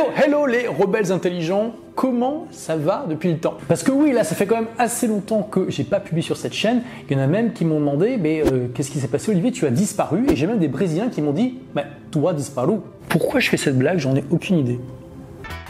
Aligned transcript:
Hello, 0.00 0.12
hello 0.16 0.46
les 0.46 0.66
rebelles 0.66 1.12
intelligents 1.12 1.74
comment 1.94 2.46
ça 2.50 2.76
va 2.76 3.04
depuis 3.06 3.30
le 3.32 3.36
temps? 3.36 3.58
Parce 3.68 3.82
que 3.82 3.92
oui, 3.92 4.12
là, 4.12 4.24
ça 4.24 4.34
fait 4.34 4.46
quand 4.46 4.54
même 4.54 4.68
assez 4.78 5.06
longtemps 5.06 5.42
que 5.42 5.68
j'ai 5.68 5.84
pas 5.84 6.00
publié 6.00 6.22
sur 6.22 6.38
cette 6.38 6.54
chaîne. 6.54 6.82
Il 7.10 7.16
y 7.18 7.20
en 7.20 7.22
a 7.22 7.26
même 7.26 7.52
qui 7.52 7.66
m'ont 7.66 7.80
demandé, 7.80 8.16
mais 8.18 8.40
euh, 8.40 8.68
qu'est-ce 8.74 8.90
qui 8.90 8.98
s'est 8.98 9.08
passé, 9.08 9.30
Olivier? 9.30 9.52
Tu 9.52 9.66
as 9.66 9.70
disparu. 9.70 10.24
Et 10.30 10.36
j'ai 10.36 10.46
même 10.46 10.58
des 10.58 10.68
Brésiliens 10.68 11.10
qui 11.10 11.20
m'ont 11.20 11.32
dit, 11.32 11.58
mais 11.74 11.84
toi 12.10 12.32
disparu. 12.32 12.76
Pourquoi 13.10 13.40
je 13.40 13.50
fais 13.50 13.58
cette 13.58 13.76
blague? 13.76 13.98
J'en 13.98 14.16
ai 14.16 14.24
aucune 14.30 14.56
idée. 14.56 14.80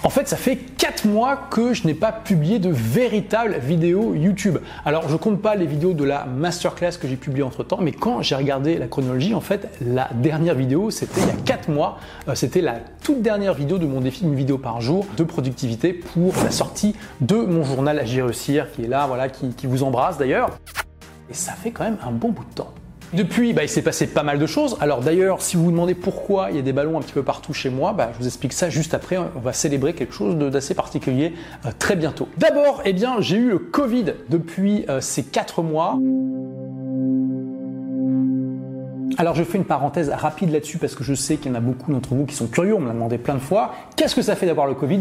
En 0.02 0.08
fait, 0.08 0.28
ça 0.28 0.38
fait 0.38 0.56
4 0.56 1.04
mois 1.04 1.36
que 1.36 1.74
je 1.74 1.86
n'ai 1.86 1.92
pas 1.92 2.10
publié 2.10 2.58
de 2.58 2.70
véritables 2.70 3.58
vidéos 3.58 4.14
YouTube. 4.14 4.56
Alors, 4.86 5.10
je 5.10 5.16
compte 5.16 5.42
pas 5.42 5.56
les 5.56 5.66
vidéos 5.66 5.92
de 5.92 6.04
la 6.04 6.24
masterclass 6.24 6.92
que 6.98 7.06
j'ai 7.06 7.16
publiées 7.16 7.42
entre 7.42 7.64
temps, 7.64 7.78
mais 7.82 7.92
quand 7.92 8.22
j'ai 8.22 8.34
regardé 8.34 8.78
la 8.78 8.86
chronologie, 8.86 9.34
en 9.34 9.42
fait, 9.42 9.68
la 9.84 10.08
dernière 10.14 10.54
vidéo, 10.54 10.90
c'était 10.90 11.20
il 11.20 11.26
y 11.26 11.30
a 11.30 11.42
4 11.44 11.68
mois. 11.68 11.98
Euh, 12.28 12.34
c'était 12.34 12.62
la 12.62 12.76
toute 13.02 13.20
dernière 13.20 13.52
vidéo 13.52 13.76
de 13.76 13.84
mon 13.84 14.00
défi, 14.00 14.24
une 14.24 14.34
vidéo 14.34 14.56
par 14.56 14.80
jour 14.80 15.06
de 15.18 15.24
productivité 15.24 15.92
pour 15.92 16.32
la 16.42 16.50
sortie 16.50 16.96
de 17.20 17.36
mon 17.36 17.62
journal 17.62 17.98
Agir 17.98 18.24
réussir, 18.24 18.72
qui 18.72 18.84
est 18.84 18.88
là, 18.88 19.06
voilà, 19.06 19.28
qui 19.28 19.66
vous 19.66 19.82
embrasse 19.82 20.16
d'ailleurs. 20.16 20.58
Et 21.30 21.34
ça 21.34 21.52
fait 21.52 21.72
quand 21.72 21.84
même 21.84 21.98
un 22.02 22.10
bon 22.10 22.30
bout 22.30 22.44
de 22.44 22.54
temps. 22.54 22.72
Depuis, 23.12 23.52
bah, 23.52 23.64
il 23.64 23.68
s'est 23.68 23.82
passé 23.82 24.06
pas 24.06 24.22
mal 24.22 24.38
de 24.38 24.46
choses. 24.46 24.76
Alors 24.80 25.00
d'ailleurs, 25.00 25.42
si 25.42 25.56
vous 25.56 25.64
vous 25.64 25.70
demandez 25.72 25.94
pourquoi 25.94 26.50
il 26.50 26.56
y 26.56 26.58
a 26.60 26.62
des 26.62 26.72
ballons 26.72 26.96
un 26.96 27.00
petit 27.00 27.12
peu 27.12 27.24
partout 27.24 27.52
chez 27.52 27.68
moi, 27.68 27.92
bah, 27.92 28.10
je 28.12 28.18
vous 28.18 28.26
explique 28.26 28.52
ça 28.52 28.70
juste 28.70 28.94
après. 28.94 29.16
On 29.18 29.40
va 29.40 29.52
célébrer 29.52 29.94
quelque 29.94 30.14
chose 30.14 30.36
d'assez 30.36 30.74
particulier 30.74 31.34
euh, 31.66 31.70
très 31.76 31.96
bientôt. 31.96 32.28
D'abord, 32.36 32.82
eh 32.84 32.92
bien, 32.92 33.16
j'ai 33.20 33.36
eu 33.36 33.48
le 33.48 33.58
Covid 33.58 34.14
depuis 34.28 34.84
euh, 34.88 35.00
ces 35.00 35.24
4 35.24 35.62
mois. 35.62 35.98
Alors 39.18 39.34
je 39.34 39.42
fais 39.42 39.58
une 39.58 39.64
parenthèse 39.64 40.08
rapide 40.08 40.50
là-dessus 40.50 40.78
parce 40.78 40.94
que 40.94 41.04
je 41.04 41.12
sais 41.12 41.36
qu'il 41.36 41.50
y 41.50 41.54
en 41.54 41.58
a 41.58 41.60
beaucoup 41.60 41.92
d'entre 41.92 42.14
vous 42.14 42.24
qui 42.24 42.34
sont 42.34 42.46
curieux, 42.46 42.74
on 42.74 42.80
me 42.80 42.86
l'a 42.86 42.94
demandé 42.94 43.18
plein 43.18 43.34
de 43.34 43.40
fois. 43.40 43.74
Qu'est-ce 43.96 44.14
que 44.14 44.22
ça 44.22 44.34
fait 44.34 44.46
d'avoir 44.46 44.66
le 44.66 44.74
Covid? 44.74 45.00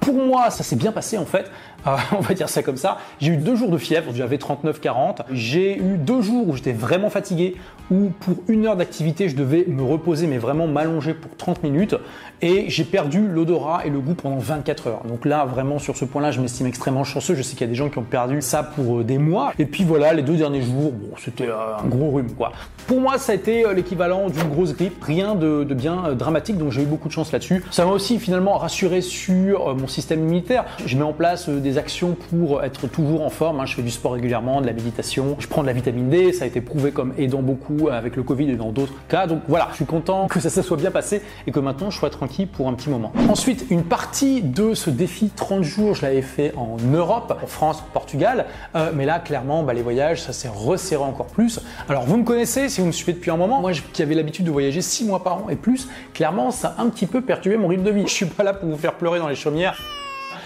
Pour 0.00 0.14
moi, 0.14 0.50
ça 0.50 0.64
s'est 0.64 0.76
bien 0.76 0.92
passé 0.92 1.18
en 1.18 1.26
fait. 1.26 1.50
Euh, 1.86 1.96
on 2.12 2.20
va 2.20 2.34
dire 2.34 2.48
ça 2.48 2.62
comme 2.62 2.76
ça. 2.76 2.98
J'ai 3.20 3.32
eu 3.32 3.36
deux 3.36 3.56
jours 3.56 3.70
de 3.70 3.78
fièvre, 3.78 4.12
j'avais 4.14 4.36
39-40. 4.36 5.20
J'ai 5.30 5.78
eu 5.78 5.96
deux 5.96 6.22
jours 6.22 6.48
où 6.48 6.56
j'étais 6.56 6.72
vraiment 6.72 7.10
fatigué, 7.10 7.56
où 7.90 8.10
pour 8.20 8.36
une 8.48 8.66
heure 8.66 8.76
d'activité, 8.76 9.28
je 9.28 9.36
devais 9.36 9.64
me 9.66 9.82
reposer, 9.82 10.26
mais 10.26 10.38
vraiment 10.38 10.66
m'allonger 10.66 11.14
pour 11.14 11.36
30 11.36 11.62
minutes. 11.62 11.96
Et 12.42 12.70
j'ai 12.70 12.84
perdu 12.84 13.26
l'odorat 13.26 13.82
et 13.84 13.90
le 13.90 14.00
goût 14.00 14.14
pendant 14.14 14.38
24 14.38 14.86
heures. 14.86 15.02
Donc 15.04 15.24
là, 15.24 15.44
vraiment, 15.44 15.78
sur 15.78 15.96
ce 15.96 16.04
point-là, 16.04 16.30
je 16.30 16.40
m'estime 16.40 16.66
extrêmement 16.66 17.04
chanceux. 17.04 17.34
Je 17.34 17.42
sais 17.42 17.52
qu'il 17.52 17.62
y 17.62 17.64
a 17.64 17.68
des 17.68 17.74
gens 17.74 17.90
qui 17.90 17.98
ont 17.98 18.02
perdu 18.02 18.40
ça 18.40 18.62
pour 18.62 19.00
euh, 19.00 19.04
des 19.04 19.18
mois. 19.18 19.52
Et 19.58 19.66
puis 19.66 19.84
voilà, 19.84 20.12
les 20.14 20.22
deux 20.22 20.36
derniers 20.36 20.62
jours, 20.62 20.92
bon, 20.92 21.10
c'était 21.18 21.48
euh, 21.48 21.76
un 21.82 21.86
gros 21.86 22.10
rhume 22.10 22.32
quoi. 22.32 22.52
Pour 22.86 23.00
moi, 23.00 23.18
ça 23.18 23.32
a 23.32 23.34
été 23.34 23.64
l'équivalent 23.74 24.30
d'une 24.30 24.48
grosse 24.48 24.74
grippe, 24.74 25.02
rien 25.02 25.34
de, 25.34 25.64
bien 25.64 26.14
dramatique, 26.14 26.58
donc 26.58 26.72
j'ai 26.72 26.82
eu 26.82 26.86
beaucoup 26.86 27.08
de 27.08 27.12
chance 27.12 27.30
là-dessus. 27.30 27.62
Ça 27.70 27.84
m'a 27.84 27.92
aussi 27.92 28.18
finalement 28.18 28.58
rassuré 28.58 29.00
sur 29.00 29.76
mon 29.76 29.86
système 29.90 30.20
immunitaire. 30.20 30.64
Je 30.86 30.96
mets 30.96 31.02
en 31.02 31.12
place 31.12 31.48
des 31.48 31.78
actions 31.78 32.16
pour 32.30 32.62
être 32.64 32.86
toujours 32.86 33.22
en 33.22 33.30
forme. 33.30 33.60
Hein. 33.60 33.66
Je 33.66 33.74
fais 33.74 33.82
du 33.82 33.90
sport 33.90 34.12
régulièrement, 34.12 34.60
de 34.60 34.66
la 34.66 34.72
méditation, 34.72 35.36
je 35.38 35.46
prends 35.46 35.62
de 35.62 35.66
la 35.66 35.72
vitamine 35.72 36.08
D, 36.08 36.32
ça 36.32 36.44
a 36.44 36.46
été 36.46 36.60
prouvé 36.60 36.90
comme 36.90 37.12
aidant 37.18 37.42
beaucoup 37.42 37.88
avec 37.88 38.16
le 38.16 38.22
Covid 38.22 38.50
et 38.50 38.56
dans 38.56 38.70
d'autres 38.70 38.94
cas. 39.08 39.26
Donc 39.26 39.42
voilà, 39.48 39.68
je 39.70 39.76
suis 39.76 39.84
content 39.84 40.28
que 40.28 40.40
ça 40.40 40.50
se 40.50 40.62
soit 40.62 40.76
bien 40.76 40.90
passé 40.90 41.22
et 41.46 41.52
que 41.52 41.60
maintenant 41.60 41.90
je 41.90 41.98
sois 41.98 42.10
tranquille 42.10 42.48
pour 42.48 42.68
un 42.68 42.74
petit 42.74 42.90
moment. 42.90 43.12
Ensuite, 43.28 43.66
une 43.70 43.84
partie 43.84 44.42
de 44.42 44.74
ce 44.74 44.90
défi 44.90 45.30
30 45.34 45.62
jours, 45.62 45.94
je 45.94 46.02
l'avais 46.02 46.22
fait 46.22 46.52
en 46.56 46.76
Europe, 46.92 47.38
en 47.42 47.46
France, 47.46 47.82
Portugal. 47.92 48.46
Euh, 48.74 48.90
mais 48.94 49.06
là, 49.06 49.18
clairement, 49.18 49.62
bah, 49.62 49.72
les 49.72 49.82
voyages, 49.82 50.22
ça 50.22 50.32
s'est 50.32 50.48
resserré 50.48 51.02
encore 51.02 51.26
plus. 51.26 51.60
Alors 51.88 52.04
vous 52.04 52.16
me 52.16 52.24
connaissez, 52.24 52.68
si 52.68 52.80
vous 52.80 52.86
me 52.86 52.92
suivez 52.92 53.12
depuis 53.12 53.30
un 53.30 53.36
moment, 53.36 53.60
moi 53.60 53.72
qui 53.92 54.02
avais 54.02 54.14
l'habitude 54.14 54.44
de 54.44 54.50
voyager 54.50 54.82
6 54.82 55.04
mois 55.04 55.22
par 55.22 55.44
an 55.44 55.48
et 55.50 55.56
plus, 55.56 55.88
clairement, 56.14 56.50
ça 56.50 56.74
a 56.76 56.82
un 56.82 56.88
petit 56.88 57.06
peu 57.06 57.20
perturbé 57.20 57.56
mon 57.56 57.68
rythme 57.68 57.84
de 57.84 57.90
vie. 57.90 58.04
Je 58.06 58.12
suis 58.12 58.26
pas 58.26 58.42
là 58.42 58.52
pour 58.52 58.68
vous 58.68 58.76
faire 58.76 58.94
pleurer 58.94 59.18
dans 59.18 59.28
les 59.28 59.34
chaumières. 59.34 59.79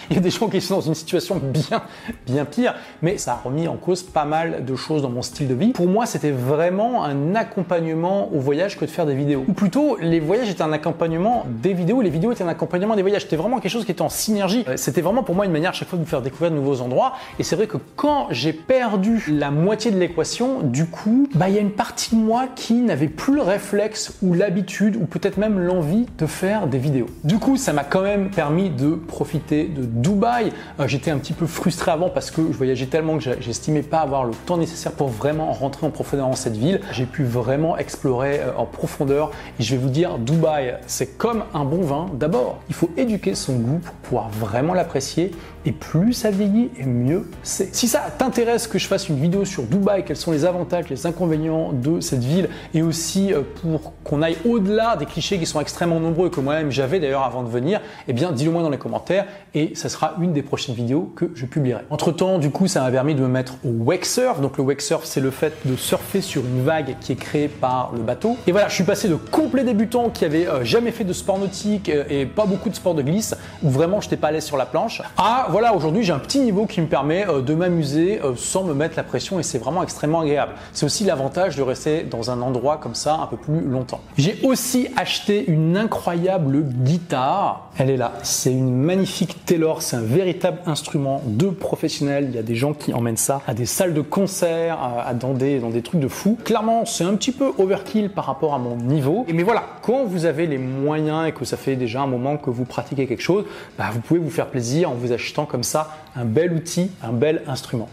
Il 0.11 0.17
y 0.17 0.19
a 0.19 0.23
des 0.23 0.31
gens 0.31 0.49
qui 0.49 0.61
sont 0.61 0.77
dans 0.77 0.81
une 0.83 0.95
situation 0.95 1.41
bien, 1.43 1.83
bien 2.27 2.45
pire, 2.45 2.75
mais 3.03 3.19
ça 3.19 3.33
a 3.33 3.37
remis 3.37 3.69
en 3.69 3.77
cause 3.77 4.03
pas 4.03 4.25
mal 4.25 4.65
de 4.65 4.77
choses 4.77 5.03
dans 5.03 5.11
mon 5.11 5.23
style 5.23 5.49
de 5.49 5.55
vie. 5.55 5.73
Pour 5.73 5.87
moi, 5.87 6.07
c'était 6.07 6.31
vraiment 6.31 7.05
un 7.05 7.35
accompagnement 7.35 8.31
au 8.33 8.39
voyage 8.39 8.79
que 8.79 8.85
de 8.85 8.91
faire 8.91 9.07
des 9.07 9.15
vidéos. 9.15 9.45
Ou 9.49 9.53
plutôt, 9.53 9.97
les 10.01 10.21
voyages 10.21 10.51
étaient 10.51 10.63
un 10.63 10.73
accompagnement 10.73 11.47
des 11.49 11.73
vidéos, 11.73 12.03
les 12.03 12.11
vidéos 12.11 12.33
étaient 12.33 12.45
un 12.45 12.49
accompagnement 12.49 12.97
des 12.97 13.03
voyages. 13.03 13.23
C'était 13.23 13.37
vraiment 13.37 13.61
quelque 13.61 13.73
chose 13.73 13.85
qui 13.85 13.93
était 13.93 14.03
en 14.03 14.09
synergie. 14.09 14.65
Euh, 14.69 14.77
c'était 14.77 15.01
vraiment 15.01 15.23
pour 15.23 15.35
moi 15.35 15.47
une 15.47 15.53
manière 15.53 15.71
à 15.71 15.75
chaque 15.75 15.89
fois 15.89 15.99
de 15.99 16.05
vous 16.05 16.11
faire 16.11 16.23
découvrir 16.23 16.51
de 16.51 16.57
nouveaux 16.57 16.81
endroits. 16.81 17.15
Et 17.39 17.43
c'est 17.43 17.57
vrai 17.57 17.67
que 17.67 17.79
quand 17.97 18.29
j'ai 18.31 18.53
perdu 18.53 19.25
la 19.29 19.51
moitié 19.51 19.91
de 19.91 19.99
l'équation, 19.99 20.61
du 20.63 20.87
coup, 20.87 21.29
bah, 21.35 21.49
il 21.49 21.55
y 21.55 21.59
a 21.59 21.61
une 21.61 21.71
partie 21.71 22.15
de 22.15 22.21
moi 22.21 22.47
qui 22.55 22.75
n'avait 22.75 23.09
plus 23.09 23.35
le 23.35 23.43
réflexe 23.43 24.17
ou 24.23 24.35
l'habitude 24.35 24.97
ou 24.97 25.07
peut-être 25.07 25.39
même 25.39 25.59
l'envie 25.59 26.07
de 26.19 26.27
faire 26.27 26.67
des 26.67 26.79
vidéos. 26.79 27.07
Du 27.25 27.39
coup, 27.39 27.57
ça 27.57 27.73
m'a 27.73 27.85
quand 27.85 28.03
même 28.03 28.31
permis 28.31 28.71
de 28.71 28.95
profiter 28.95 29.65
de 29.65 29.83
Dubaï. 29.95 30.53
Euh, 30.81 30.89
j'étais 30.89 31.11
un 31.11 31.19
petit 31.19 31.33
peu 31.33 31.47
frustré 31.47 31.91
avant 31.91 32.11
parce 32.11 32.31
que 32.31 32.43
je 32.43 32.57
voyageais 32.57 32.87
tellement 32.87 33.19
que 33.19 33.25
j'estimais 33.41 33.83
pas 33.83 34.01
avoir 34.01 34.25
le 34.25 34.33
temps 34.47 34.57
nécessaire 34.57 34.93
pour 34.93 35.09
vraiment 35.09 35.53
rentrer 35.53 35.87
en 35.87 35.91
profondeur 35.91 36.29
dans 36.29 36.37
cette 36.37 36.57
ville. 36.57 36.81
J'ai 36.93 37.07
pu 37.07 37.25
vraiment 37.25 37.77
explorer 37.79 38.41
euh, 38.41 38.53
en 38.57 38.67
profondeur 38.67 39.31
et 39.59 39.63
je 39.63 39.75
vais 39.75 39.81
vous 39.81 39.89
dire, 39.89 40.19
Dubaï, 40.19 40.77
c'est 40.87 41.17
comme 41.17 41.45
un 41.55 41.65
bon 41.65 41.83
vin. 41.83 42.07
D'abord, 42.15 42.59
il 42.69 42.75
faut 42.75 42.91
éduquer 42.97 43.35
son 43.35 43.55
goût 43.55 43.79
pour 43.79 43.95
pouvoir 43.95 44.29
vraiment 44.31 44.75
l'apprécier 44.75 45.31
et 45.67 45.73
plus 45.73 46.13
ça 46.13 46.31
vieillit 46.31 46.71
et 46.79 46.85
mieux 46.85 47.31
c'est. 47.43 47.75
Si 47.75 47.89
ça 47.89 48.03
t'intéresse 48.17 48.67
que 48.67 48.79
je 48.79 48.87
fasse 48.87 49.09
une 49.09 49.19
vidéo 49.19 49.45
sur 49.45 49.63
Dubaï, 49.63 50.05
quels 50.05 50.17
sont 50.17 50.33
les 50.33 50.45
avantages, 50.45 50.89
les 50.89 51.07
inconvénients 51.07 51.73
de 51.73 52.01
cette 52.01 52.23
ville 52.23 52.49
et 52.75 52.83
aussi 52.83 53.33
euh, 53.33 53.43
pour 53.63 53.93
qu'on 54.03 54.23
aille 54.23 54.37
au-delà 54.45 54.97
des 54.97 55.07
clichés 55.07 55.39
qui 55.39 55.47
sont 55.47 55.61
extrêmement 55.61 56.01
nombreux 56.01 56.31
que 56.31 56.41
moi-même 56.41 56.71
j'avais 56.71 57.01
d'ailleurs 57.01 57.25
avant 57.25 57.43
de 57.43 57.49
venir, 57.49 57.81
eh 58.09 58.13
bien 58.13 58.33
dis-le 58.33 58.51
moi 58.51 58.63
dans 58.63 58.71
les 58.71 58.79
commentaires 58.79 59.27
et 59.55 59.75
ça 59.75 59.84
sera 59.89 60.15
une 60.21 60.33
des 60.33 60.43
prochaines 60.43 60.75
vidéos 60.75 61.13
que 61.17 61.31
je 61.35 61.47
publierai. 61.47 61.83
Entre 61.91 62.13
temps, 62.13 62.39
du 62.39 62.51
coup, 62.51 62.67
ça 62.67 62.83
m'a 62.83 62.91
permis 62.91 63.15
de 63.15 63.21
me 63.21 63.29
mettre 63.29 63.55
au 63.65 63.71
wake 63.71 64.05
surf. 64.05 64.41
Donc 64.41 64.57
le 64.57 64.65
wake 64.65 64.81
surf, 64.81 65.05
c'est 65.05 65.21
le 65.21 65.31
fait 65.31 65.55
de 65.65 65.77
surfer 65.77 66.21
sur 66.21 66.43
une 66.45 66.65
vague 66.65 66.97
qui 67.01 67.13
est 67.13 67.17
créée 67.17 67.49
par 67.49 67.93
le 67.95 68.01
bateau. 68.01 68.37
Et 68.47 68.53
voilà, 68.53 68.69
je 68.69 68.75
suis 68.75 68.85
passé 68.85 69.09
de 69.09 69.15
complet 69.15 69.65
débutant 69.65 70.11
qui 70.11 70.25
avait 70.25 70.47
euh, 70.47 70.65
jamais 70.65 70.91
fait 70.91 71.05
de 71.05 71.13
sport 71.13 71.39
nautique 71.39 71.89
euh, 71.89 72.05
et 72.09 72.27
pas 72.27 72.47
beaucoup 72.47 72.69
de 72.69 72.75
sport 72.75 72.95
de 72.95 73.03
glisse, 73.03 73.35
où 73.63 73.71
vraiment 73.71 74.01
je 74.01 74.07
n'étais 74.07 74.17
pas 74.17 74.29
à 74.29 74.33
l'aise 74.33 74.45
sur 74.45 74.57
la 74.57 74.67
planche, 74.67 75.03
à 75.17 75.47
voilà, 75.51 75.75
aujourd'hui 75.75 76.03
j'ai 76.03 76.13
un 76.13 76.19
petit 76.19 76.41
niveau 76.41 76.67
qui 76.67 76.81
me 76.81 76.87
permet 76.87 77.27
euh, 77.29 77.41
de 77.41 77.55
m'amuser 77.55 78.21
sans 78.37 78.65
me 78.65 78.75
mettre 78.75 78.97
la 78.97 79.03
pression 79.03 79.39
et 79.39 79.43
c'est 79.43 79.59
vraiment 79.59 79.83
extrêmement 79.83 80.21
agréable. 80.21 80.53
C'est 80.73 80.87
aussi 80.87 81.05
l'avantage 81.05 81.57
de 81.57 81.63
rester 81.63 82.03
dans 82.03 82.31
un 82.31 82.41
endroit 82.43 82.79
comme 82.79 82.95
ça 82.95 83.15
un 83.15 83.27
peu 83.27 83.37
plus 83.37 83.61
longtemps. 83.61 84.01
J'ai 84.17 84.41
aussi 84.43 84.89
acheté 84.97 85.45
une 85.49 85.77
incroyable 85.77 86.63
guitare. 86.63 87.71
Elle 87.79 87.91
est 87.91 87.97
là. 87.97 88.13
C'est 88.23 88.53
une 88.53 88.75
magnifique 88.75 89.45
Taylor. 89.45 89.74
C'est 89.81 89.97
un 89.97 90.03
véritable 90.03 90.59
instrument 90.67 91.23
de 91.27 91.49
professionnel. 91.49 92.27
Il 92.31 92.35
y 92.35 92.39
a 92.39 92.43
des 92.43 92.55
gens 92.55 92.73
qui 92.75 92.93
emmènent 92.93 93.17
ça 93.17 93.43
à 93.47 93.55
des 93.55 93.67
salles 93.67 93.95
de 93.95 94.01
concert, 94.01 94.79
à, 94.81 95.15
dans, 95.15 95.35
des, 95.35 95.59
dans 95.59 95.71
des 95.71 95.83
trucs 95.83 96.01
de 96.01 96.09
fou. 96.09 96.39
Clairement, 96.45 96.85
c'est 96.85 97.05
un 97.05 97.15
petit 97.15 97.33
peu 97.33 97.53
overkill 97.59 98.11
par 98.11 98.27
rapport 98.27 98.55
à 98.55 98.59
mon 98.59 98.77
niveau. 98.77 99.27
Mais 99.33 99.43
voilà, 99.43 99.65
quand 99.83 100.05
vous 100.05 100.25
avez 100.25 100.47
les 100.47 100.59
moyens 100.59 101.29
et 101.29 101.33
que 101.33 101.45
ça 101.45 101.57
fait 101.57 101.77
déjà 101.77 102.03
un 102.03 102.07
moment 102.07 102.37
que 102.37 102.51
vous 102.51 102.65
pratiquez 102.65 103.07
quelque 103.07 103.23
chose, 103.23 103.45
bah, 103.79 103.87
vous 103.93 104.01
pouvez 104.01 104.21
vous 104.21 104.31
faire 104.31 104.47
plaisir 104.47 104.91
en 104.91 104.95
vous 104.95 105.13
achetant 105.13 105.47
comme 105.47 105.63
ça 105.63 105.97
un 106.17 106.25
bel 106.25 106.53
outil, 106.53 106.91
un 107.03 107.13
bel 107.13 107.43
instrument. 107.47 107.89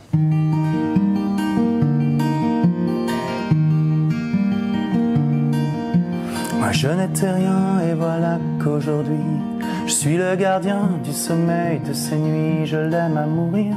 Moi 6.58 6.72
je 6.72 6.88
n'étais 6.88 7.31
rien 7.31 7.80
et 7.90 7.94
voilà 7.96 8.40
qu'aujourd'hui 8.63 9.50
je 9.86 9.92
suis 9.92 10.18
le 10.18 10.36
gardien 10.36 10.90
du 11.03 11.14
sommeil 11.14 11.80
de 11.80 11.94
ces 11.94 12.16
nuits, 12.16 12.66
je 12.66 12.78
l'aime 12.78 13.18
à 13.18 13.25
mourir. 13.25 13.75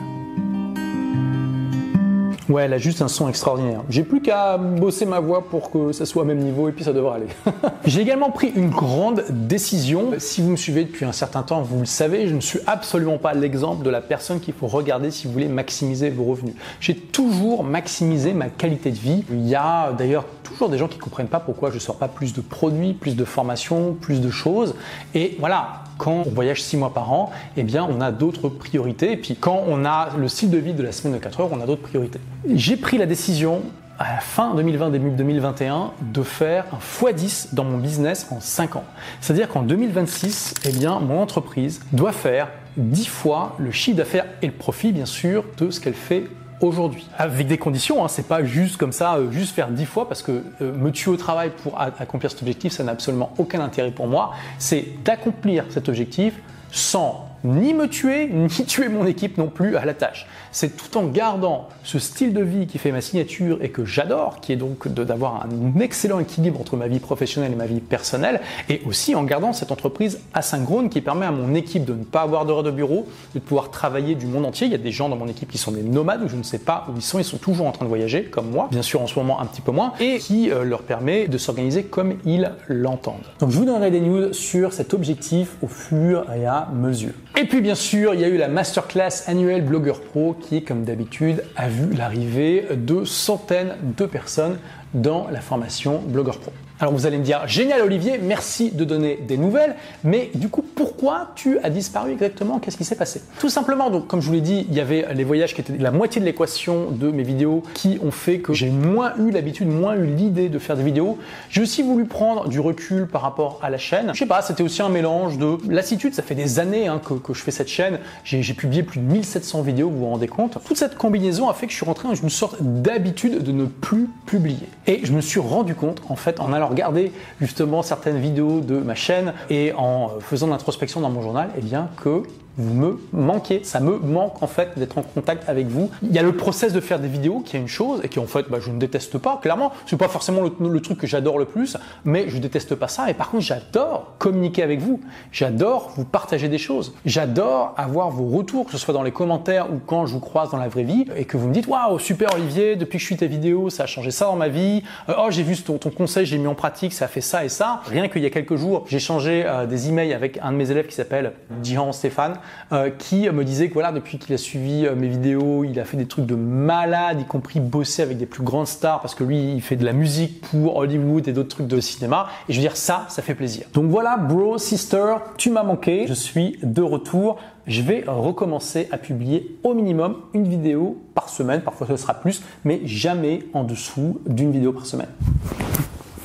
Ouais, 2.49 2.65
elle 2.65 2.75
a 2.75 2.79
juste 2.79 3.01
un 3.01 3.09
son 3.09 3.27
extraordinaire. 3.27 3.81
J'ai 3.89 4.03
plus 4.03 4.21
qu'à 4.21 4.59
bosser 4.59 5.07
ma 5.07 5.19
voix 5.19 5.49
pour 5.49 5.71
que 5.71 5.93
ça 5.93 6.05
soit 6.05 6.23
au 6.23 6.27
même 6.27 6.41
niveau 6.41 6.69
et 6.69 6.73
puis 6.73 6.85
ça 6.85 6.93
devrait 6.93 7.17
aller. 7.17 7.27
J'ai 7.87 8.03
également 8.03 8.31
pris 8.31 8.53
une 8.55 8.69
grande 8.69 9.25
décision. 9.31 10.11
Si 10.19 10.43
vous 10.43 10.51
me 10.51 10.57
suivez 10.57 10.85
depuis 10.85 11.07
un 11.07 11.13
certain 11.13 11.43
temps, 11.43 11.63
vous 11.63 11.81
le 11.81 11.87
savez, 11.87 12.29
je 12.29 12.35
ne 12.35 12.41
suis 12.41 12.59
absolument 12.67 13.17
pas 13.17 13.33
l'exemple 13.33 13.83
de 13.83 13.89
la 13.89 14.03
personne 14.03 14.41
qu'il 14.41 14.53
faut 14.53 14.67
regarder 14.67 15.11
si 15.11 15.27
vous 15.27 15.33
voulez 15.33 15.49
maximiser 15.49 16.11
vos 16.11 16.25
revenus. 16.25 16.55
J'ai 16.81 16.95
toujours 16.95 17.65
maximisé 17.65 18.35
ma 18.35 18.49
qualité 18.49 18.91
de 18.91 18.99
vie. 18.99 19.25
Il 19.31 19.49
y 19.49 19.55
a 19.55 19.93
d'ailleurs 19.93 20.27
toujours 20.43 20.69
des 20.69 20.77
gens 20.77 20.89
qui 20.89 20.99
comprennent 20.99 21.29
pas 21.29 21.41
pourquoi 21.41 21.71
je 21.71 21.79
sors 21.79 21.97
pas 21.97 22.09
plus 22.09 22.35
de 22.35 22.43
produits, 22.43 22.93
plus 22.93 23.17
de 23.17 23.25
formations, 23.25 23.97
plus 23.99 24.21
de 24.21 24.31
choses. 24.31 24.75
Et 25.15 25.37
voilà, 25.41 25.85
quand 25.99 26.25
on 26.26 26.31
voyage 26.31 26.62
6 26.62 26.76
mois 26.76 26.93
par 26.93 27.12
an, 27.12 27.31
eh 27.56 27.62
bien, 27.62 27.87
on 27.88 28.00
a 28.00 28.12
d'autres 28.12 28.49
priorités. 28.49 29.12
Et 29.12 29.17
puis, 29.17 29.37
quand 29.37 29.64
on 29.67 29.85
a 29.85 30.11
le 30.17 30.29
style 30.29 30.50
de 30.50 30.58
vie 30.58 30.75
de 30.75 30.82
la 30.82 30.93
semaine 30.93 31.14
de 31.14 31.23
4 31.23 31.41
heures, 31.41 31.50
on 31.52 31.61
a 31.61 31.67
d'autres 31.67 31.82
priorités. 31.82 32.20
J'ai 32.55 32.76
pris 32.76 32.99
la 32.99 33.06
décision 33.06 33.62
à 33.99 34.14
la 34.14 34.20
fin 34.20 34.55
2020, 34.55 34.91
début 34.91 35.11
2021, 35.11 35.93
de 36.12 36.23
faire 36.23 36.64
un 36.73 36.79
x10 36.79 37.55
dans 37.55 37.64
mon 37.64 37.79
business 37.79 38.26
en 38.31 38.41
5 38.41 38.76
ans. 38.76 38.85
C'est-à-dire 39.20 39.49
qu'en 39.49 39.62
2026, 39.62 40.55
eh 40.64 40.73
bien, 40.73 40.99
mon 40.99 41.20
entreprise 41.20 41.81
doit 41.93 42.12
faire 42.12 42.49
10 42.76 43.06
fois 43.06 43.55
le 43.58 43.70
chiffre 43.70 43.99
d'affaires 43.99 44.26
et 44.43 44.47
le 44.47 44.52
profit, 44.52 44.93
bien 44.93 45.06
sûr, 45.06 45.44
de 45.58 45.70
ce 45.70 45.81
qu'elle 45.81 45.94
fait 45.94 46.25
aujourd'hui. 46.61 47.06
Avec 47.17 47.47
des 47.47 47.59
conditions, 47.59 48.05
hein, 48.05 48.09
c'est 48.09 48.29
pas 48.29 48.45
juste 48.45 48.77
comme 48.77 48.93
ça, 48.93 49.17
euh, 49.17 49.31
juste 49.31 49.55
faire 49.55 49.69
10 49.69 49.85
fois, 49.87 50.09
parce 50.09 50.23
que 50.23 50.45
euh, 50.62 50.73
me 50.73 50.91
tuer 50.91 51.11
au 51.11 51.17
travail 51.17 51.51
pour 51.62 51.81
accomplir 51.81 52.31
cet 52.31 52.43
objectif, 52.43 52.73
ça 52.73 52.85
n'a 52.85 52.93
absolument 52.93 53.33
aucun 53.39 53.61
intérêt 53.61 53.91
pour 53.91 54.06
moi. 54.06 54.33
C'est 54.59 55.03
d'accomplir 55.05 55.65
cet 55.71 55.89
objectif 55.89 56.35
sans 56.71 57.29
ni 57.44 57.75
me 57.75 57.88
tuer, 57.88 58.29
ni 58.32 58.49
tuer 58.49 58.88
mon 58.88 59.06
équipe 59.06 59.38
non 59.38 59.49
plus 59.49 59.76
à 59.76 59.85
la 59.85 59.94
tâche. 59.94 60.26
C'est 60.50 60.76
tout 60.76 60.96
en 60.96 61.05
gardant 61.05 61.69
ce 61.82 61.99
style 61.99 62.32
de 62.32 62.43
vie 62.43 62.67
qui 62.67 62.79
fait 62.79 62.93
ma 62.93 63.00
signature 63.00 63.58
et 63.61 63.70
que 63.70 63.85
j'adore, 63.85 64.41
qui 64.41 64.52
est 64.52 64.56
donc 64.56 64.88
d'avoir 64.88 65.46
un 65.46 65.81
excellent 65.81 66.19
équilibre 66.19 66.61
entre 66.61 66.76
ma 66.76 66.88
vie 66.88 67.00
professionnelle 67.00 67.52
et 67.52 67.56
ma 67.56 67.67
vie 67.67 67.81
personnelle, 67.81 68.41
et 68.69 68.82
aussi 68.87 69.14
en 69.14 69.25
gardant 69.25 69.52
cette 69.52 69.73
entreprise 69.73 70.20
asynchrone 70.32 70.88
qui 70.88 71.00
permet 71.00 71.26
à 71.26 71.32
mon 71.32 71.55
équipe 71.55 71.85
de 71.85 71.94
ne 71.94 72.05
pas 72.05 72.23
avoir 72.23 72.46
d'heures 72.46 72.62
de 72.62 72.70
bureau, 72.70 73.06
de 73.35 73.41
pouvoir 73.41 73.70
travailler 73.70 74.14
du 74.14 74.26
monde 74.26 74.47
entier. 74.47 74.67
Il 74.67 74.73
y 74.73 74.76
a 74.76 74.79
des 74.79 74.93
gens 74.93 75.08
dans 75.08 75.17
mon 75.17 75.29
équipe 75.29 75.50
qui 75.50 75.58
sont 75.58 75.73
des 75.73 75.82
nomades, 75.82 76.23
où 76.23 76.29
je 76.29 76.37
ne 76.37 76.43
sais 76.43 76.58
pas 76.58 76.87
où 76.88 76.97
ils 76.97 77.02
sont, 77.02 77.19
ils 77.19 77.25
sont 77.25 77.38
toujours 77.38 77.67
en 77.67 77.73
train 77.73 77.85
de 77.85 77.88
voyager, 77.90 78.25
comme 78.25 78.50
moi, 78.50 78.69
bien 78.70 78.82
sûr 78.82 79.02
en 79.02 79.06
ce 79.06 79.19
moment 79.19 79.40
un 79.40 79.47
petit 79.47 79.61
peu 79.61 79.73
moins, 79.73 79.93
et 80.00 80.19
qui 80.19 80.50
euh, 80.50 80.64
leur 80.64 80.82
permet 80.82 81.29
de 81.29 81.38
s'organiser 81.38 81.85
comme 81.85 82.14
ils 82.25 82.52
l'entendent. 82.69 83.26
Donc 83.40 83.50
je 83.50 83.58
vous 83.58 83.64
donnerai 83.64 83.90
des 83.90 84.00
news 84.00 84.32
sur 84.32 84.73
cet 84.73 84.94
objectif 84.94 85.56
au 85.62 85.69
fur 85.69 86.26
et 86.35 86.47
à 86.47 86.69
mesure. 86.73 87.12
Et 87.37 87.47
puis 87.47 87.61
bien 87.61 87.75
sûr, 87.75 88.15
il 88.15 88.21
y 88.21 88.25
a 88.25 88.29
eu 88.29 88.37
la 88.37 88.47
masterclass 88.47 89.25
annuelle 89.27 89.65
Blogueur 89.65 90.01
Pro 90.01 90.35
qui, 90.35 90.63
comme 90.63 90.85
d'habitude, 90.85 91.43
a 91.57 91.69
vu 91.69 91.93
l'arrivée 91.93 92.65
de 92.77 93.05
centaines 93.05 93.75
de 93.83 94.07
personnes 94.07 94.59
dans 94.95 95.27
la 95.29 95.41
formation 95.41 96.01
Blogueur 96.07 96.39
Pro. 96.39 96.53
Alors 96.81 96.93
vous 96.93 97.06
allez 97.06 97.19
me 97.19 97.23
dire, 97.23 97.47
génial 97.47 97.82
Olivier, 97.82 98.19
merci 98.21 98.73
de 98.73 98.85
donner 98.85 99.21
des 99.29 99.37
nouvelles, 99.37 99.76
mais 100.03 100.32
du 100.35 100.49
coup, 100.49 100.62
pourquoi 100.62 101.31
tu 101.37 101.56
as 101.61 101.71
disparu 101.71 102.11
exactement? 102.11 102.59
Qu'est-ce 102.59 102.76
qui 102.76 102.85
s'est 102.85 102.97
passé? 102.97 103.23
Tout 103.38 103.49
simplement, 103.49 103.91
donc 103.91 104.09
comme 104.09 104.21
je 104.21 104.26
vous 104.26 104.32
l'ai 104.32 104.41
dit, 104.41 104.67
il 104.69 104.75
y 104.75 104.81
avait 104.81 105.06
les 105.15 105.23
voyages 105.23 105.55
qui 105.55 105.61
étaient 105.61 105.79
la 105.79 105.93
moitié 105.93 106.21
de 106.21 106.26
l'équation 106.26 106.91
de 106.91 107.12
mes 107.12 107.23
vidéos 107.23 107.62
qui 107.75 108.00
ont 108.03 108.11
fait 108.11 108.41
que 108.41 108.53
j'ai 108.53 108.71
moins 108.71 109.15
eu 109.19 109.31
l'habitude, 109.31 109.69
moins 109.69 109.94
eu 109.94 110.05
l'idée 110.05 110.49
de 110.49 110.59
faire 110.59 110.76
des 110.76 110.82
vidéos. 110.82 111.17
J'ai 111.49 111.62
aussi 111.62 111.85
voulu 111.85 112.06
prendre 112.06 112.49
du 112.49 112.59
recul 112.59 113.06
par 113.06 113.23
rapport 113.23 113.61
à 113.62 113.71
la 113.71 113.79
chaîne. 113.79 114.11
Je 114.12 114.19
sais 114.19 114.26
pas, 114.26 114.43
c'était 114.43 114.65
aussi 114.65 114.82
un 114.82 114.88
mélange 114.88 115.38
de 115.38 115.59
lassitude, 115.69 116.12
ça 116.12 116.25
fait 116.25 116.35
des 116.35 116.59
années 116.59 116.88
hein, 116.88 117.00
que, 117.03 117.15
que, 117.15 117.35
je 117.35 117.43
fais 117.43 117.53
cette 117.53 117.69
chaîne, 117.69 118.00
j'ai 118.25 118.43
publié 118.55 118.82
plus 118.82 118.99
de 118.99 119.05
1700 119.05 119.62
vidéos, 119.62 119.91
vous 119.91 119.99
vous 119.99 120.06
rendez 120.06 120.26
compte 120.26 120.59
Toute 120.65 120.76
cette 120.76 120.97
combinaison 120.97 121.49
a 121.49 121.55
fait 121.55 121.67
que 121.67 121.73
je 121.73 121.76
suis 121.76 121.87
rentré 121.87 122.09
dans 122.09 122.17
une 122.17 122.31
sorte 122.31 122.56
d'habitude 122.61 123.44
de 123.44 123.53
ne 123.53 123.67
plus 123.67 124.09
publier. 124.26 124.69
Et 124.88 125.03
je 125.05 125.12
me 125.12 125.21
suis 125.21 125.38
rendu 125.38 125.76
compte, 125.76 126.03
en 126.09 126.17
fait, 126.17 126.41
en 126.41 126.53
allant 126.53 126.63
regarder 126.69 127.12
justement 127.40 127.82
certaines 127.82 128.19
vidéos 128.19 128.61
de 128.61 128.78
ma 128.78 128.94
chaîne 128.94 129.32
et 129.50 129.72
en 129.76 130.11
faisant 130.20 130.46
de 130.46 130.52
l'introspection 130.52 131.00
dans 131.00 131.11
mon 131.11 131.22
journal, 131.22 131.50
eh 131.56 131.61
bien 131.61 131.88
que 132.02 132.22
vous 132.56 132.75
me 132.75 133.01
manquez. 133.12 133.65
Ça 133.65 133.81
me 133.81 133.99
manque 133.99 134.43
en 134.43 134.47
fait 134.47 134.79
d'être 134.79 134.99
en 134.99 135.03
contact 135.03 135.49
avec 135.49 135.67
vous. 135.67 135.91
Il 136.03 136.12
y 136.12 136.19
a 136.19 136.23
le 136.23 136.37
process 136.37 136.73
de 136.73 136.81
faire 136.81 136.99
des 136.99 137.09
vidéos 137.09 137.41
qui 137.41 137.56
est 137.56 137.61
une 137.61 137.69
chose 137.69 138.01
et 138.03 138.09
qui 138.09 138.19
en 138.19 138.27
fait 138.27 138.49
bah, 138.49 138.59
je 138.61 138.71
ne 138.71 138.79
déteste 138.79 139.19
pas. 139.19 139.39
Clairement, 139.43 139.73
c'est 139.87 139.97
pas 139.97 140.09
forcément 140.09 140.43
le, 140.43 140.81
truc 140.81 140.99
que 140.99 141.06
j'adore 141.06 141.39
le 141.39 141.47
plus, 141.47 141.77
mais 142.05 142.29
je 142.29 142.39
déteste 142.39 142.75
pas 142.75 142.89
ça. 142.89 143.11
Et 143.11 143.15
par 143.15 143.31
contre, 143.31 143.45
j'adore 143.45 144.15
communiquer 144.19 144.62
avec 144.62 144.81
vous. 144.81 145.01
J'adore 145.33 145.93
vous 145.97 146.05
partager 146.05 146.49
des 146.49 146.59
choses. 146.59 146.95
J'adore 147.05 147.75
avoir 147.77 148.11
vos 148.11 148.37
retours, 148.37 148.67
que 148.67 148.73
ce 148.73 148.79
soit 148.79 148.95
dans 148.95 149.03
les 149.03 149.12
commentaires 149.12 149.73
ou 149.73 149.79
quand 149.85 150.07
je 150.07 150.12
vous 150.12 150.21
croise 150.21 150.50
dans 150.50 150.59
la 150.59 150.69
vraie 150.69 150.83
vie 150.83 151.07
et 151.17 151.25
que 151.25 151.37
vous 151.37 151.49
me 151.49 151.55
dites 151.55 151.67
waouh 151.67 151.99
super 151.99 152.35
Olivier, 152.35 152.77
depuis 152.77 152.99
que 152.99 153.03
je 153.03 153.07
suis 153.07 153.17
tes 153.17 153.27
vidéos, 153.27 153.71
ça 153.71 153.85
a 153.85 153.87
changé 153.87 154.11
ça 154.11 154.27
dans 154.27 154.37
ma 154.37 154.49
vie. 154.49 154.83
Euh, 155.09 155.15
oh 155.19 155.27
j'ai 155.31 155.43
vu 155.43 155.57
ton, 155.57 155.79
conseil, 155.79 156.27
j'ai 156.27 156.39
mis 156.39 156.47
en 156.47 156.55
pratique, 156.55 156.93
ça 156.93 157.07
a 157.07 157.09
fait 157.09 157.21
ça 157.21 157.45
et 157.45 157.49
ça. 157.49 157.81
Rien 157.87 158.09
qu'il 158.09 158.23
y 158.23 158.27
a 158.27 158.31
quelques 158.31 158.57
jours, 158.57 158.85
j'ai 158.89 158.99
changé 158.99 159.45
euh, 159.47 159.67
des 159.67 159.89
emails 159.89 160.12
avec 160.12 160.39
un 160.43 160.53
de 160.53 160.57
mes 160.57 160.71
élèves 160.71 160.87
qui 160.87 160.95
s'appelle 160.95 161.33
Dian 161.62 161.93
Stéphane 161.93 162.35
euh, 162.73 162.91
qui 162.91 163.29
me 163.29 163.44
disait 163.44 163.69
que 163.69 163.75
voilà, 163.75 163.93
depuis 163.93 164.19
qu'il 164.19 164.35
a 164.35 164.38
suivi 164.38 164.87
euh, 164.87 164.94
mes 164.94 165.08
vidéos, 165.08 165.64
il 165.64 165.79
a 165.81 165.85
fait 165.85 165.96
des 165.96 166.06
trucs 166.06 166.26
de 166.26 166.35
malade, 166.35 167.20
y 167.20 167.25
compris 167.25 167.61
bosser 167.61 168.02
avec 168.02 168.19
des 168.19 168.26
plus 168.26 168.43
grandes 168.43 168.67
stars, 168.67 169.00
parce 169.00 169.14
que 169.14 169.25
lui, 169.25 169.52
il 169.55 169.62
fait 169.62 169.76
de 169.76 169.85
la 169.85 169.93
musique 169.93 170.41
pour 170.41 170.76
Hollywood 170.76 171.26
et 171.29 171.32
d'autres 171.32 171.56
trucs 171.56 171.67
de 171.67 171.81
cinéma. 171.81 172.29
Et 172.49 172.52
je 172.52 172.58
veux 172.58 172.62
dire, 172.62 172.76
ça, 172.76 173.06
ça 173.08 173.23
fait 173.23 173.35
plaisir. 173.35 173.67
Donc 173.73 173.87
voilà, 173.87 174.17
bro, 174.17 174.58
sister, 174.58 175.17
tu 175.37 175.50
m'as 175.50 175.62
manqué. 175.62 176.06
Je 176.06 176.14
suis 176.14 176.58
de 176.62 176.82
retour. 176.82 177.37
Je 177.67 177.81
vais 177.81 178.05
recommencer 178.06 178.88
à 178.90 178.99
publier 178.99 179.56
au 179.62 179.73
minimum 179.73 180.17
une 180.35 180.47
vidéo 180.47 181.02
par 181.14 181.29
semaine. 181.29 181.62
Parfois, 181.62 181.87
ce 181.87 181.97
sera 181.97 182.14
plus, 182.14 182.43
mais 182.64 182.81
jamais 182.85 183.44
en 183.55 183.64
dessous 183.64 184.20
d'une 184.26 184.52
vidéo 184.52 184.73
par 184.73 184.85
semaine. 184.85 185.08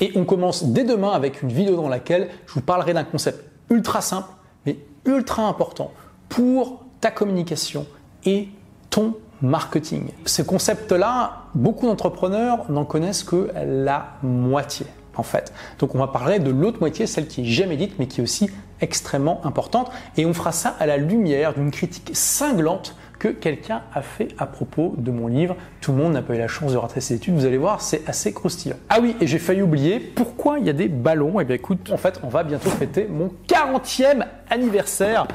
Et 0.00 0.12
on 0.16 0.24
commence 0.24 0.64
dès 0.64 0.84
demain 0.84 1.10
avec 1.10 1.42
une 1.42 1.50
vidéo 1.50 1.76
dans 1.76 1.88
laquelle 1.88 2.28
je 2.46 2.54
vous 2.54 2.60
parlerai 2.62 2.94
d'un 2.94 3.04
concept 3.04 3.44
ultra 3.70 4.00
simple, 4.00 4.28
mais 4.66 4.78
ultra 5.06 5.46
important 5.46 5.92
pour 6.30 6.84
ta 7.02 7.10
communication 7.10 7.86
et 8.24 8.48
ton 8.88 9.14
marketing. 9.42 10.08
Ce 10.24 10.40
concept-là, 10.40 11.44
beaucoup 11.54 11.86
d'entrepreneurs 11.86 12.70
n'en 12.70 12.86
connaissent 12.86 13.24
que 13.24 13.50
la 13.64 14.14
moitié. 14.22 14.86
En 15.16 15.24
fait. 15.24 15.52
Donc 15.78 15.94
on 15.94 15.98
va 15.98 16.06
parler 16.06 16.38
de 16.38 16.50
l'autre 16.50 16.78
moitié, 16.80 17.06
celle 17.06 17.26
qui 17.26 17.42
est 17.42 17.44
jamais 17.44 17.76
dite, 17.76 17.98
mais 17.98 18.06
qui 18.06 18.20
est 18.20 18.22
aussi 18.22 18.48
extrêmement 18.80 19.44
importante. 19.44 19.90
Et 20.16 20.24
on 20.24 20.32
fera 20.32 20.52
ça 20.52 20.76
à 20.78 20.86
la 20.86 20.96
lumière 20.96 21.52
d'une 21.52 21.70
critique 21.70 22.10
cinglante 22.14 22.96
que 23.18 23.28
quelqu'un 23.28 23.82
a 23.92 24.02
fait 24.02 24.28
à 24.38 24.46
propos 24.46 24.94
de 24.96 25.10
mon 25.10 25.26
livre. 25.26 25.56
Tout 25.80 25.92
le 25.92 25.98
monde 25.98 26.14
n'a 26.14 26.22
pas 26.22 26.34
eu 26.34 26.38
la 26.38 26.48
chance 26.48 26.72
de 26.72 26.78
rater 26.78 27.00
ses 27.00 27.14
études, 27.16 27.34
vous 27.34 27.44
allez 27.44 27.58
voir, 27.58 27.82
c'est 27.82 28.08
assez 28.08 28.32
croustillant. 28.32 28.76
Ah 28.88 28.98
oui, 29.02 29.14
et 29.20 29.26
j'ai 29.26 29.38
failli 29.38 29.60
oublier, 29.62 30.00
pourquoi 30.00 30.58
il 30.58 30.66
y 30.66 30.70
a 30.70 30.72
des 30.72 30.88
ballons 30.88 31.38
Eh 31.38 31.44
bien 31.44 31.56
écoute, 31.56 31.90
en 31.92 31.98
fait, 31.98 32.18
on 32.22 32.28
va 32.28 32.42
bientôt 32.44 32.70
fêter 32.70 33.06
mon 33.10 33.30
40e 33.46 34.24
anniversaire 34.48 35.28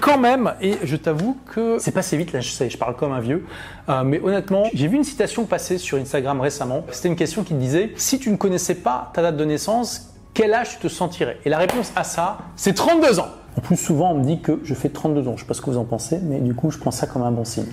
quand 0.00 0.18
même, 0.18 0.54
et 0.60 0.74
je 0.82 0.96
t'avoue 0.96 1.36
que 1.46 1.78
c'est 1.78 1.92
passé 1.92 2.16
vite, 2.16 2.32
là 2.32 2.40
je 2.40 2.50
sais, 2.50 2.70
je 2.70 2.78
parle 2.78 2.96
comme 2.96 3.12
un 3.12 3.20
vieux, 3.20 3.44
euh, 3.88 4.02
mais 4.04 4.20
honnêtement, 4.20 4.64
j'ai 4.72 4.88
vu 4.88 4.96
une 4.96 5.04
citation 5.04 5.44
passer 5.44 5.78
sur 5.78 5.98
Instagram 5.98 6.40
récemment, 6.40 6.84
c'était 6.90 7.08
une 7.08 7.16
question 7.16 7.42
qui 7.44 7.54
disait, 7.54 7.92
si 7.96 8.18
tu 8.18 8.30
ne 8.30 8.36
connaissais 8.36 8.76
pas 8.76 9.10
ta 9.14 9.22
date 9.22 9.36
de 9.36 9.44
naissance, 9.44 10.12
quel 10.34 10.54
âge 10.54 10.78
tu 10.78 10.88
te 10.88 10.88
sentirais? 10.88 11.38
Et 11.44 11.50
la 11.50 11.58
réponse 11.58 11.92
à 11.94 12.04
ça, 12.04 12.38
c'est 12.56 12.72
32 12.72 13.20
ans. 13.20 13.28
En 13.56 13.60
plus, 13.60 13.76
souvent, 13.76 14.12
on 14.12 14.18
me 14.18 14.24
dit 14.24 14.40
que 14.40 14.60
je 14.64 14.72
fais 14.72 14.88
32 14.88 15.28
ans. 15.28 15.34
Je 15.36 15.42
sais 15.42 15.46
pas 15.46 15.52
ce 15.52 15.60
que 15.60 15.68
vous 15.68 15.76
en 15.76 15.84
pensez, 15.84 16.18
mais 16.22 16.40
du 16.40 16.54
coup, 16.54 16.70
je 16.70 16.78
prends 16.78 16.90
ça 16.90 17.06
comme 17.06 17.22
un 17.22 17.30
bon 17.30 17.44
signe. 17.44 17.66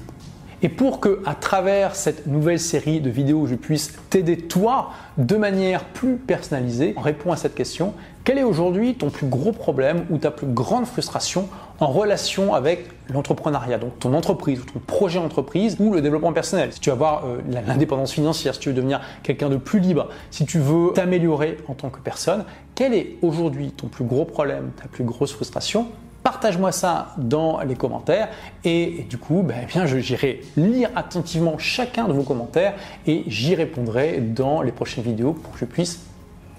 Et 0.62 0.68
pour 0.70 1.00
que, 1.00 1.22
à 1.26 1.36
travers 1.36 1.96
cette 1.96 2.28
nouvelle 2.28 2.60
série 2.60 3.00
de 3.00 3.10
vidéos, 3.10 3.48
je 3.48 3.56
puisse 3.56 3.94
t'aider 4.10 4.36
toi 4.36 4.92
de 5.18 5.38
manière 5.38 5.86
plus 5.86 6.18
personnalisée, 6.18 6.94
on 6.98 7.02
répond 7.02 7.32
à 7.32 7.38
cette 7.38 7.56
question. 7.56 7.94
Quel 8.26 8.38
est 8.38 8.44
aujourd'hui 8.44 8.96
ton 8.96 9.10
plus 9.10 9.28
gros 9.28 9.54
problème 9.54 10.06
ou 10.10 10.18
ta 10.18 10.32
plus 10.32 10.48
grande 10.48 10.86
frustration 10.86 11.48
en 11.80 11.88
relation 11.88 12.54
avec 12.54 12.90
l'entrepreneuriat, 13.10 13.78
donc 13.78 13.98
ton 14.00 14.14
entreprise 14.14 14.60
ou 14.60 14.66
ton 14.66 14.80
projet 14.80 15.20
d'entreprise 15.20 15.78
ou 15.80 15.94
le 15.94 16.02
développement 16.02 16.34
personnel? 16.34 16.74
Si 16.74 16.82
tu 16.82 16.90
veux 16.90 16.96
avoir 16.96 17.26
euh, 17.26 17.40
l'indépendance 17.66 18.12
financière, 18.12 18.54
si 18.54 18.60
tu 18.60 18.70
veux 18.70 18.76
devenir 18.76 19.00
quelqu'un 19.24 19.50
de 19.50 19.56
plus 19.56 19.80
libre, 19.80 20.10
si 20.30 20.46
tu 20.46 20.60
veux 20.60 20.92
t'améliorer 20.94 21.58
en 21.70 21.74
tant 21.74 21.90
que 21.90 22.00
personne, 22.00 22.44
quel 22.76 22.94
est 22.94 23.16
aujourd'hui 23.22 23.72
ton 23.72 23.88
plus 23.88 24.04
gros 24.04 24.26
problème, 24.26 24.72
ta 24.80 24.90
plus 24.90 25.06
grosse 25.06 25.32
frustration 25.32 25.88
Partage-moi 26.24 26.72
ça 26.72 27.14
dans 27.18 27.62
les 27.62 27.76
commentaires 27.76 28.30
et, 28.64 29.06
du 29.10 29.18
coup, 29.18 29.44
ben, 29.44 29.68
j'irai 30.00 30.42
lire 30.58 30.90
attentivement 30.96 31.58
chacun 31.58 32.08
de 32.08 32.14
vos 32.14 32.24
commentaires 32.24 32.74
et 33.08 33.24
j'y 33.28 33.56
répondrai 33.56 34.20
dans 34.20 34.62
les 34.62 34.72
prochaines 34.72 35.04
vidéos 35.04 35.34
pour 35.34 35.54
que 35.54 35.60
je 35.60 35.66
puisse 35.66 36.02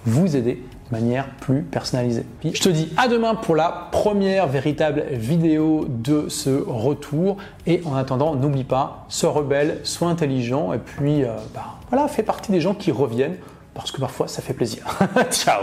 vous 0.07 0.37
aider 0.37 0.63
manière 0.91 1.29
plus 1.41 1.63
personnalisée. 1.63 2.25
Puis 2.41 2.53
je 2.55 2.63
te 2.63 2.69
dis 2.69 2.89
à 2.97 3.09
demain 3.09 3.35
pour 3.35 3.57
la 3.57 3.89
première 3.93 4.47
véritable 4.47 5.05
vidéo 5.13 5.87
de 5.89 6.29
ce 6.29 6.63
retour. 6.67 7.37
Et 7.67 7.83
en 7.85 7.95
attendant, 7.95 8.35
n'oublie 8.35 8.65
pas, 8.65 9.05
sois 9.09 9.31
rebelle, 9.31 9.81
sois 9.85 10.09
intelligent 10.09 10.73
et 10.73 10.79
puis 10.79 11.25
euh, 11.25 11.29
bah, 11.55 11.77
voilà, 11.91 12.09
fais 12.09 12.23
partie 12.23 12.53
des 12.53 12.61
gens 12.61 12.75
qui 12.75 12.91
reviennent 12.91 13.37
parce 13.75 13.93
que 13.93 14.01
parfois 14.01 14.29
ça 14.29 14.43
fait 14.43 14.55
plaisir. 14.55 14.85
Ciao 15.31 15.63